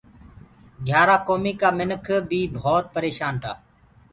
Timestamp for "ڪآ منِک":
1.61-2.07